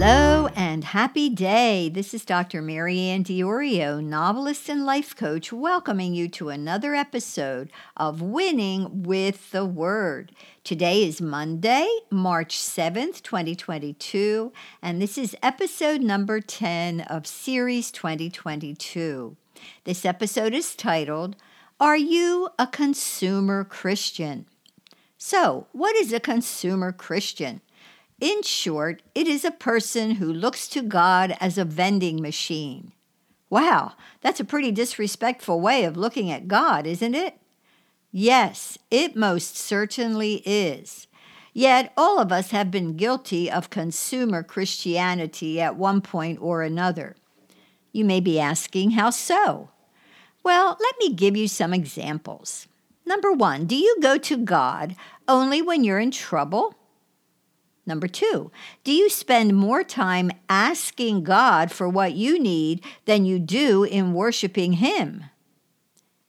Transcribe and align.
Hello 0.00 0.46
and 0.54 0.84
happy 0.84 1.28
day. 1.28 1.88
This 1.88 2.14
is 2.14 2.24
Dr. 2.24 2.62
Marianne 2.62 3.24
Diorio, 3.24 4.00
novelist 4.00 4.68
and 4.68 4.86
life 4.86 5.16
coach, 5.16 5.52
welcoming 5.52 6.14
you 6.14 6.28
to 6.28 6.50
another 6.50 6.94
episode 6.94 7.68
of 7.96 8.22
Winning 8.22 9.02
with 9.02 9.50
the 9.50 9.64
Word. 9.64 10.30
Today 10.62 11.02
is 11.02 11.20
Monday, 11.20 11.88
March 12.12 12.56
7th, 12.56 13.24
2022, 13.24 14.52
and 14.80 15.02
this 15.02 15.18
is 15.18 15.34
episode 15.42 16.00
number 16.00 16.40
10 16.40 17.00
of 17.00 17.26
Series 17.26 17.90
2022. 17.90 19.36
This 19.82 20.04
episode 20.04 20.54
is 20.54 20.76
titled, 20.76 21.34
Are 21.80 21.96
You 21.96 22.50
a 22.56 22.68
Consumer 22.68 23.64
Christian? 23.64 24.46
So, 25.16 25.66
what 25.72 25.96
is 25.96 26.12
a 26.12 26.20
consumer 26.20 26.92
Christian? 26.92 27.62
In 28.20 28.42
short, 28.42 29.02
it 29.14 29.28
is 29.28 29.44
a 29.44 29.52
person 29.52 30.12
who 30.12 30.32
looks 30.32 30.66
to 30.68 30.82
God 30.82 31.36
as 31.40 31.56
a 31.56 31.64
vending 31.64 32.20
machine. 32.20 32.92
Wow, 33.48 33.92
that's 34.20 34.40
a 34.40 34.44
pretty 34.44 34.72
disrespectful 34.72 35.60
way 35.60 35.84
of 35.84 35.96
looking 35.96 36.30
at 36.30 36.48
God, 36.48 36.86
isn't 36.86 37.14
it? 37.14 37.38
Yes, 38.10 38.76
it 38.90 39.14
most 39.14 39.56
certainly 39.56 40.42
is. 40.44 41.06
Yet 41.52 41.92
all 41.96 42.18
of 42.18 42.32
us 42.32 42.50
have 42.50 42.70
been 42.70 42.96
guilty 42.96 43.50
of 43.50 43.70
consumer 43.70 44.42
Christianity 44.42 45.60
at 45.60 45.76
one 45.76 46.00
point 46.00 46.38
or 46.40 46.62
another. 46.62 47.14
You 47.92 48.04
may 48.04 48.20
be 48.20 48.40
asking, 48.40 48.92
how 48.92 49.10
so? 49.10 49.70
Well, 50.42 50.76
let 50.80 50.94
me 50.98 51.14
give 51.14 51.36
you 51.36 51.46
some 51.46 51.72
examples. 51.72 52.66
Number 53.06 53.32
one, 53.32 53.66
do 53.66 53.76
you 53.76 53.96
go 54.00 54.18
to 54.18 54.36
God 54.36 54.96
only 55.26 55.62
when 55.62 55.84
you're 55.84 55.98
in 56.00 56.10
trouble? 56.10 56.74
Number 57.88 58.06
two, 58.06 58.52
do 58.84 58.92
you 58.92 59.08
spend 59.08 59.56
more 59.56 59.82
time 59.82 60.30
asking 60.46 61.24
God 61.24 61.72
for 61.72 61.88
what 61.88 62.12
you 62.12 62.38
need 62.38 62.84
than 63.06 63.24
you 63.24 63.38
do 63.38 63.82
in 63.82 64.12
worshiping 64.12 64.74
Him? 64.74 65.24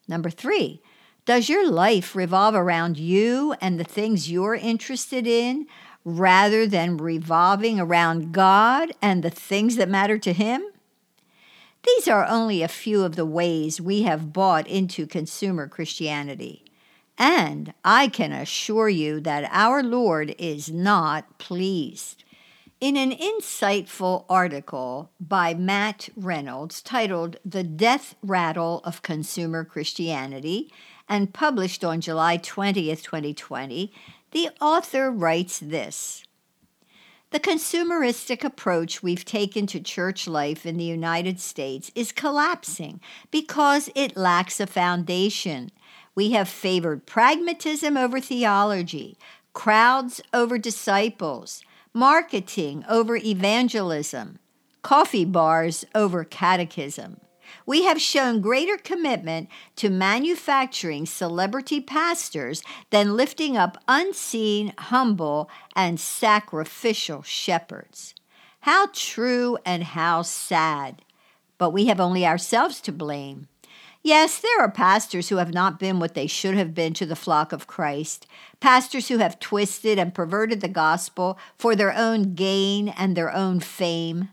Number 0.07 0.29
three, 0.29 0.81
does 1.25 1.49
your 1.49 1.69
life 1.69 2.15
revolve 2.15 2.55
around 2.55 2.97
you 2.97 3.55
and 3.59 3.77
the 3.77 3.83
things 3.83 4.31
you're 4.31 4.55
interested 4.55 5.27
in 5.27 5.67
rather 6.05 6.65
than 6.65 6.95
revolving 6.95 7.77
around 7.77 8.31
God 8.31 8.93
and 9.01 9.21
the 9.21 9.29
things 9.29 9.75
that 9.75 9.89
matter 9.89 10.17
to 10.17 10.31
Him? 10.31 10.63
These 11.83 12.07
are 12.07 12.25
only 12.25 12.63
a 12.63 12.69
few 12.69 13.03
of 13.03 13.17
the 13.17 13.25
ways 13.25 13.81
we 13.81 14.03
have 14.03 14.31
bought 14.31 14.65
into 14.65 15.05
consumer 15.05 15.67
Christianity. 15.67 16.63
And 17.19 17.73
I 17.83 18.07
can 18.07 18.31
assure 18.31 18.87
you 18.87 19.19
that 19.19 19.49
our 19.51 19.83
Lord 19.83 20.33
is 20.39 20.71
not 20.71 21.37
pleased. 21.37 22.23
In 22.79 22.95
an 22.95 23.11
insightful 23.11 24.23
article 24.29 25.11
by 25.19 25.53
Matt 25.53 26.07
Reynolds 26.15 26.81
titled 26.81 27.35
The 27.43 27.63
Death 27.63 28.15
Rattle 28.23 28.79
of 28.85 29.01
Consumer 29.01 29.65
Christianity 29.65 30.71
and 31.09 31.33
published 31.33 31.83
on 31.83 31.99
July 31.99 32.37
20th, 32.37 33.03
2020, 33.03 33.91
the 34.31 34.49
author 34.61 35.11
writes 35.11 35.59
this. 35.59 36.23
The 37.31 37.39
consumeristic 37.39 38.45
approach 38.45 39.03
we've 39.03 39.25
taken 39.25 39.67
to 39.67 39.81
church 39.81 40.25
life 40.25 40.65
in 40.65 40.77
the 40.77 40.85
United 40.85 41.41
States 41.41 41.91
is 41.95 42.13
collapsing 42.13 43.01
because 43.29 43.89
it 43.93 44.15
lacks 44.15 44.61
a 44.61 44.65
foundation. 44.65 45.69
We 46.15 46.31
have 46.31 46.49
favored 46.49 47.05
pragmatism 47.05 47.95
over 47.97 48.19
theology, 48.19 49.17
crowds 49.53 50.21
over 50.33 50.57
disciples, 50.57 51.63
marketing 51.93 52.85
over 52.89 53.15
evangelism, 53.15 54.39
coffee 54.81 55.25
bars 55.25 55.85
over 55.95 56.23
catechism. 56.23 57.19
We 57.65 57.83
have 57.83 58.01
shown 58.01 58.41
greater 58.41 58.77
commitment 58.77 59.49
to 59.77 59.89
manufacturing 59.89 61.05
celebrity 61.05 61.81
pastors 61.81 62.61
than 62.89 63.15
lifting 63.17 63.57
up 63.57 63.77
unseen, 63.87 64.73
humble, 64.77 65.49
and 65.75 65.99
sacrificial 65.99 67.23
shepherds. 67.23 68.13
How 68.61 68.87
true 68.93 69.57
and 69.65 69.83
how 69.83 70.21
sad. 70.21 71.03
But 71.57 71.71
we 71.71 71.85
have 71.85 71.99
only 71.99 72.25
ourselves 72.25 72.81
to 72.81 72.91
blame. 72.91 73.47
Yes, 74.01 74.39
there 74.39 74.61
are 74.61 74.71
pastors 74.71 75.27
who 75.27 75.37
have 75.37 75.53
not 75.53 75.77
been 75.77 75.99
what 75.99 76.13
they 76.13 76.25
should 76.25 76.55
have 76.55 76.73
been 76.73 76.93
to 76.93 77.05
the 77.05 77.17
flock 77.17 77.51
of 77.51 77.67
Christ, 77.67 78.25
pastors 78.61 79.09
who 79.09 79.17
have 79.17 79.39
twisted 79.39 79.99
and 79.99 80.13
perverted 80.13 80.61
the 80.61 80.69
gospel 80.69 81.37
for 81.57 81.75
their 81.75 81.93
own 81.93 82.33
gain 82.33 82.89
and 82.89 83.15
their 83.15 83.33
own 83.33 83.59
fame. 83.59 84.29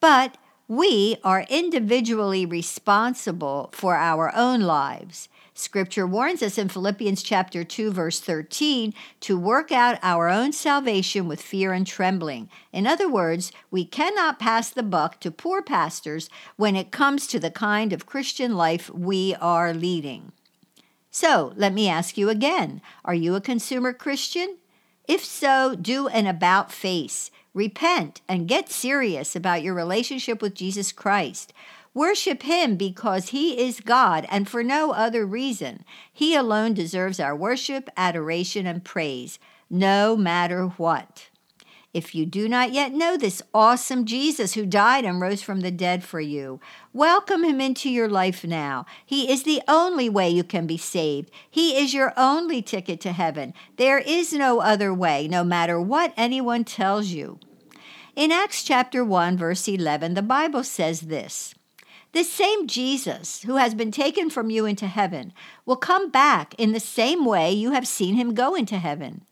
But 0.00 0.36
we 0.68 1.16
are 1.22 1.44
individually 1.50 2.46
responsible 2.46 3.68
for 3.72 3.96
our 3.96 4.34
own 4.34 4.60
lives. 4.60 5.28
Scripture 5.52 6.06
warns 6.06 6.42
us 6.42 6.58
in 6.58 6.68
Philippians 6.68 7.22
chapter 7.22 7.62
2 7.62 7.92
verse 7.92 8.18
13 8.18 8.92
to 9.20 9.38
work 9.38 9.70
out 9.70 9.98
our 10.02 10.28
own 10.28 10.52
salvation 10.52 11.28
with 11.28 11.40
fear 11.40 11.72
and 11.72 11.86
trembling. 11.86 12.48
In 12.72 12.86
other 12.86 13.08
words, 13.08 13.52
we 13.70 13.84
cannot 13.84 14.40
pass 14.40 14.70
the 14.70 14.82
buck 14.82 15.20
to 15.20 15.30
poor 15.30 15.62
pastors 15.62 16.28
when 16.56 16.74
it 16.74 16.90
comes 16.90 17.26
to 17.28 17.38
the 17.38 17.50
kind 17.50 17.92
of 17.92 18.06
Christian 18.06 18.56
life 18.56 18.90
we 18.90 19.34
are 19.40 19.72
leading. 19.72 20.32
So, 21.10 21.52
let 21.54 21.72
me 21.72 21.88
ask 21.88 22.18
you 22.18 22.28
again, 22.30 22.80
are 23.04 23.14
you 23.14 23.36
a 23.36 23.40
consumer 23.40 23.92
Christian? 23.92 24.56
If 25.06 25.24
so, 25.24 25.74
do 25.74 26.08
an 26.08 26.26
about 26.26 26.72
face. 26.72 27.30
Repent 27.52 28.20
and 28.28 28.48
get 28.48 28.70
serious 28.70 29.36
about 29.36 29.62
your 29.62 29.74
relationship 29.74 30.40
with 30.40 30.54
Jesus 30.54 30.92
Christ. 30.92 31.52
Worship 31.92 32.42
Him 32.42 32.76
because 32.76 33.28
He 33.28 33.60
is 33.64 33.80
God 33.80 34.26
and 34.30 34.48
for 34.48 34.64
no 34.64 34.92
other 34.92 35.24
reason. 35.24 35.84
He 36.12 36.34
alone 36.34 36.74
deserves 36.74 37.20
our 37.20 37.36
worship, 37.36 37.88
adoration, 37.96 38.66
and 38.66 38.82
praise, 38.82 39.38
no 39.70 40.16
matter 40.16 40.66
what. 40.66 41.28
If 41.94 42.12
you 42.12 42.26
do 42.26 42.48
not 42.48 42.72
yet 42.72 42.92
know 42.92 43.16
this 43.16 43.40
awesome 43.54 44.04
Jesus 44.04 44.54
who 44.54 44.66
died 44.66 45.04
and 45.04 45.20
rose 45.20 45.42
from 45.42 45.60
the 45.60 45.70
dead 45.70 46.02
for 46.02 46.20
you, 46.20 46.58
welcome 46.92 47.44
him 47.44 47.60
into 47.60 47.88
your 47.88 48.08
life 48.08 48.42
now. 48.42 48.84
He 49.06 49.30
is 49.30 49.44
the 49.44 49.62
only 49.68 50.08
way 50.08 50.28
you 50.28 50.42
can 50.42 50.66
be 50.66 50.76
saved. 50.76 51.30
He 51.48 51.76
is 51.76 51.94
your 51.94 52.12
only 52.16 52.62
ticket 52.62 53.00
to 53.02 53.12
heaven. 53.12 53.54
There 53.76 54.00
is 54.00 54.32
no 54.32 54.60
other 54.60 54.92
way, 54.92 55.28
no 55.28 55.44
matter 55.44 55.80
what 55.80 56.12
anyone 56.16 56.64
tells 56.64 57.10
you. 57.10 57.38
In 58.16 58.32
Acts 58.32 58.64
chapter 58.64 59.04
1, 59.04 59.36
verse 59.38 59.68
11, 59.68 60.14
the 60.14 60.22
Bible 60.22 60.64
says 60.64 61.02
this 61.02 61.54
this 62.10 62.32
same 62.32 62.68
Jesus, 62.68 63.42
who 63.42 63.56
has 63.56 63.74
been 63.74 63.90
taken 63.90 64.30
from 64.30 64.48
you 64.48 64.66
into 64.66 64.86
heaven, 64.86 65.32
will 65.66 65.76
come 65.76 66.10
back 66.10 66.54
in 66.58 66.70
the 66.72 66.78
same 66.78 67.24
way 67.24 67.52
you 67.52 67.72
have 67.72 67.88
seen 67.88 68.14
him 68.14 68.34
go 68.34 68.54
into 68.54 68.78
heaven. 68.78 69.22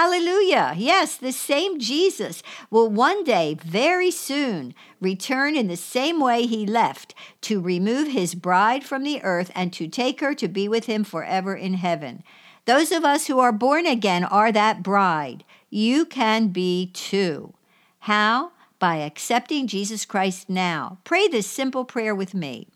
Hallelujah. 0.00 0.72
Yes, 0.78 1.18
the 1.18 1.30
same 1.30 1.78
Jesus 1.78 2.42
will 2.70 2.88
one 2.88 3.22
day, 3.22 3.58
very 3.62 4.10
soon, 4.10 4.74
return 4.98 5.54
in 5.54 5.66
the 5.66 5.76
same 5.76 6.20
way 6.20 6.46
he 6.46 6.64
left 6.64 7.14
to 7.42 7.60
remove 7.60 8.08
his 8.08 8.34
bride 8.34 8.82
from 8.82 9.02
the 9.02 9.22
earth 9.22 9.50
and 9.54 9.74
to 9.74 9.88
take 9.88 10.20
her 10.20 10.34
to 10.36 10.48
be 10.48 10.68
with 10.68 10.86
him 10.86 11.04
forever 11.04 11.54
in 11.54 11.74
heaven. 11.74 12.22
Those 12.64 12.92
of 12.92 13.04
us 13.04 13.26
who 13.26 13.40
are 13.40 13.52
born 13.52 13.84
again 13.84 14.24
are 14.24 14.50
that 14.50 14.82
bride. 14.82 15.44
You 15.68 16.06
can 16.06 16.48
be 16.48 16.90
too. 16.94 17.52
How? 17.98 18.52
by 18.78 18.96
accepting 18.96 19.66
Jesus 19.66 20.06
Christ 20.06 20.48
now. 20.48 20.96
Pray 21.04 21.28
this 21.28 21.46
simple 21.46 21.84
prayer 21.84 22.14
with 22.14 22.32
me. 22.32 22.68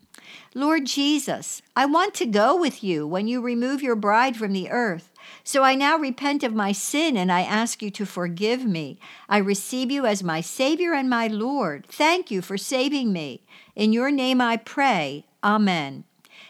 Lord 0.53 0.85
Jesus, 0.85 1.63
I 1.75 1.87
want 1.87 2.13
to 2.15 2.27
go 2.27 2.55
with 2.55 2.83
you 2.83 3.07
when 3.07 3.27
you 3.27 3.41
remove 3.41 3.81
your 3.81 3.95
bride 3.95 4.37
from 4.37 4.53
the 4.53 4.69
earth. 4.69 5.11
So 5.43 5.63
I 5.63 5.75
now 5.75 5.97
repent 5.97 6.43
of 6.43 6.53
my 6.53 6.71
sin 6.71 7.17
and 7.17 7.31
I 7.31 7.41
ask 7.41 7.81
you 7.81 7.89
to 7.91 8.05
forgive 8.05 8.65
me. 8.65 8.99
I 9.29 9.37
receive 9.37 9.91
you 9.91 10.05
as 10.05 10.23
my 10.23 10.41
Savior 10.41 10.93
and 10.93 11.09
my 11.09 11.27
Lord. 11.27 11.85
Thank 11.87 12.31
you 12.31 12.41
for 12.41 12.57
saving 12.57 13.13
me. 13.13 13.41
In 13.75 13.93
your 13.93 14.11
name 14.11 14.41
I 14.41 14.57
pray. 14.57 15.25
Amen. 15.43 16.03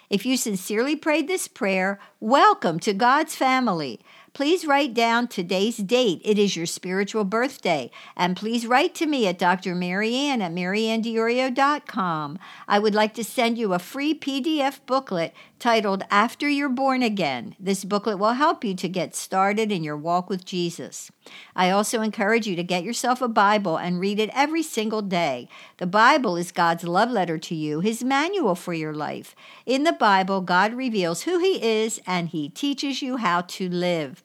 If 0.09 0.25
you 0.25 0.37
sincerely 0.37 0.95
prayed 0.95 1.27
this 1.27 1.47
prayer, 1.47 1.99
welcome 2.19 2.79
to 2.79 2.93
God's 2.93 3.35
family 3.35 3.99
please 4.35 4.65
write 4.65 4.93
down 4.93 5.29
today's 5.29 5.77
date. 5.77 6.21
It 6.25 6.37
is 6.37 6.57
your 6.57 6.65
spiritual 6.65 7.23
birthday. 7.23 7.89
And 8.17 8.35
please 8.35 8.67
write 8.67 8.93
to 8.95 9.05
me 9.05 9.27
at 9.27 9.39
Dr. 9.39 9.73
Marianne 9.73 10.41
at 10.41 10.51
mariannediorio.com. 10.51 12.39
I 12.67 12.77
would 12.77 12.93
like 12.93 13.13
to 13.13 13.23
send 13.23 13.57
you 13.57 13.73
a 13.73 13.79
free 13.79 14.13
PDF 14.13 14.81
booklet 14.85 15.33
titled 15.57 16.03
After 16.11 16.49
You're 16.49 16.67
Born 16.67 17.01
Again. 17.01 17.55
This 17.57 17.85
booklet 17.85 18.19
will 18.19 18.33
help 18.33 18.65
you 18.65 18.75
to 18.75 18.89
get 18.89 19.15
started 19.15 19.71
in 19.71 19.85
your 19.85 19.95
walk 19.95 20.29
with 20.29 20.43
Jesus. 20.43 21.11
I 21.55 21.69
also 21.69 22.01
encourage 22.01 22.45
you 22.45 22.57
to 22.57 22.63
get 22.63 22.83
yourself 22.83 23.21
a 23.21 23.29
Bible 23.29 23.77
and 23.77 24.01
read 24.01 24.19
it 24.19 24.29
every 24.33 24.63
single 24.63 25.01
day. 25.01 25.47
The 25.77 25.87
Bible 25.87 26.35
is 26.35 26.51
God's 26.51 26.83
love 26.83 27.09
letter 27.09 27.37
to 27.37 27.55
you, 27.55 27.79
His 27.79 28.03
manual 28.03 28.55
for 28.55 28.73
your 28.73 28.93
life. 28.93 29.33
In 29.65 29.85
the 29.85 29.93
Bible, 29.93 30.41
God 30.41 30.73
reveals 30.73 31.21
who 31.21 31.39
He 31.39 31.63
is 31.63 32.01
and 32.05 32.27
He 32.29 32.49
teaches 32.49 33.01
you 33.01 33.15
how 33.15 33.41
to 33.41 33.69
live. 33.69 34.24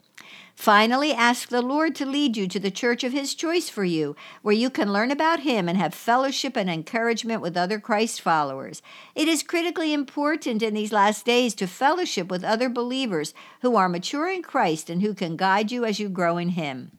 Finally, 0.61 1.15
ask 1.15 1.49
the 1.49 1.63
Lord 1.63 1.95
to 1.95 2.05
lead 2.05 2.37
you 2.37 2.47
to 2.47 2.61
the 2.61 2.71
church 2.71 3.03
of 3.03 3.15
His 3.15 3.35
choice 3.35 3.71
for 3.71 3.83
you, 3.83 4.15
where 4.43 4.55
you 4.55 4.69
can 4.69 4.93
learn 4.93 5.11
about 5.11 5.41
Him 5.41 5.71
and 5.71 5.79
have 5.79 5.95
fellowship 5.95 6.55
and 6.55 6.69
encouragement 6.69 7.41
with 7.41 7.57
other 7.57 7.81
Christ 7.81 8.21
followers. 8.21 8.83
It 9.15 9.27
is 9.27 9.43
critically 9.43 9.95
important 9.95 10.63
in 10.63 10.75
these 10.75 10.93
last 10.93 11.25
days 11.25 11.55
to 11.55 11.67
fellowship 11.67 12.29
with 12.29 12.45
other 12.45 12.69
believers 12.69 13.33
who 13.63 13.75
are 13.75 13.89
mature 13.89 14.29
in 14.29 14.43
Christ 14.43 14.91
and 14.91 15.01
who 15.01 15.15
can 15.15 15.39
guide 15.39 15.73
you 15.73 15.87
as 15.87 15.99
you 15.99 16.11
grow 16.11 16.37
in 16.37 16.51
Him. 16.51 16.99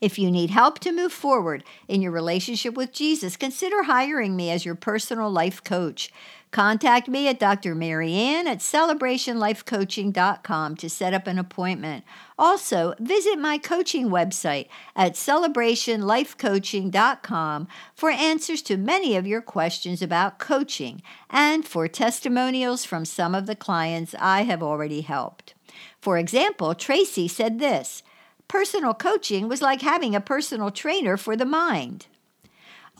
If 0.00 0.18
you 0.18 0.30
need 0.30 0.48
help 0.48 0.78
to 0.78 0.90
move 0.90 1.12
forward 1.12 1.62
in 1.86 2.00
your 2.00 2.12
relationship 2.12 2.74
with 2.74 2.94
Jesus, 2.94 3.36
consider 3.36 3.82
hiring 3.82 4.34
me 4.34 4.50
as 4.50 4.64
your 4.64 4.74
personal 4.74 5.30
life 5.30 5.62
coach. 5.62 6.10
Contact 6.50 7.06
me 7.06 7.28
at 7.28 7.38
Dr. 7.38 7.76
Marianne 7.76 8.48
at 8.48 8.58
celebrationlifecoaching.com 8.58 10.76
to 10.76 10.90
set 10.90 11.14
up 11.14 11.28
an 11.28 11.38
appointment. 11.38 12.04
Also, 12.36 12.94
visit 12.98 13.38
my 13.38 13.56
coaching 13.56 14.08
website 14.08 14.66
at 14.96 15.14
celebrationlifecoaching.com 15.14 17.68
for 17.94 18.10
answers 18.10 18.62
to 18.62 18.76
many 18.76 19.14
of 19.14 19.28
your 19.28 19.40
questions 19.40 20.02
about 20.02 20.40
coaching 20.40 21.00
and 21.28 21.64
for 21.64 21.86
testimonials 21.86 22.84
from 22.84 23.04
some 23.04 23.36
of 23.36 23.46
the 23.46 23.54
clients 23.54 24.16
I 24.18 24.42
have 24.42 24.62
already 24.62 25.02
helped. 25.02 25.54
For 26.00 26.18
example, 26.18 26.74
Tracy 26.74 27.28
said 27.28 27.60
this 27.60 28.02
Personal 28.48 28.94
coaching 28.94 29.46
was 29.46 29.62
like 29.62 29.82
having 29.82 30.16
a 30.16 30.20
personal 30.20 30.72
trainer 30.72 31.16
for 31.16 31.36
the 31.36 31.44
mind. 31.44 32.08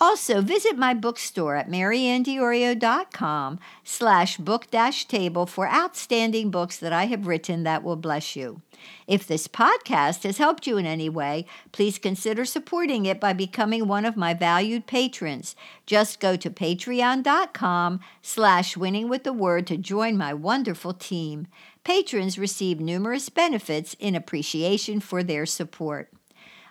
Also, 0.02 0.40
visit 0.40 0.78
my 0.78 0.94
bookstore 0.94 1.56
at 1.56 1.68
mariannediorio.com 1.68 3.60
slash 3.84 4.38
book 4.38 4.70
dash 4.70 5.04
table 5.04 5.44
for 5.44 5.68
outstanding 5.68 6.50
books 6.50 6.78
that 6.78 6.92
I 6.92 7.04
have 7.04 7.26
written 7.26 7.64
that 7.64 7.82
will 7.82 7.96
bless 7.96 8.34
you. 8.34 8.62
If 9.06 9.26
this 9.26 9.46
podcast 9.46 10.22
has 10.22 10.38
helped 10.38 10.66
you 10.66 10.78
in 10.78 10.86
any 10.86 11.10
way, 11.10 11.44
please 11.70 11.98
consider 11.98 12.46
supporting 12.46 13.04
it 13.04 13.20
by 13.20 13.34
becoming 13.34 13.86
one 13.86 14.06
of 14.06 14.16
my 14.16 14.32
valued 14.32 14.86
patrons. 14.86 15.54
Just 15.84 16.18
go 16.18 16.34
to 16.34 16.48
patreon.com 16.48 18.00
slash 18.22 18.78
winning 18.78 19.06
with 19.06 19.24
the 19.24 19.34
word 19.34 19.66
to 19.66 19.76
join 19.76 20.16
my 20.16 20.32
wonderful 20.32 20.94
team. 20.94 21.46
Patrons 21.84 22.38
receive 22.38 22.80
numerous 22.80 23.28
benefits 23.28 23.94
in 23.98 24.14
appreciation 24.14 25.00
for 25.00 25.22
their 25.22 25.44
support. 25.44 26.10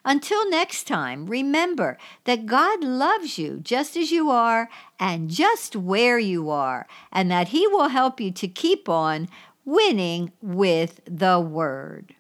Until 0.06 0.50
next 0.50 0.86
time, 0.86 1.28
remember 1.28 1.98
that 2.24 2.46
God 2.46 2.84
loves 2.84 3.38
you 3.38 3.60
just 3.62 3.98
as 3.98 4.12
you 4.12 4.30
are 4.30 4.69
and 5.00 5.30
just 5.30 5.75
where 5.75 6.19
you 6.19 6.50
are, 6.50 6.88
and 7.12 7.30
that 7.31 7.50
He 7.50 7.68
will 7.68 7.90
help 7.90 8.19
you 8.19 8.31
to 8.31 8.48
keep 8.48 8.88
on 8.88 9.28
winning 9.66 10.31
with 10.42 11.01
the 11.06 11.40
Word. 11.40 12.16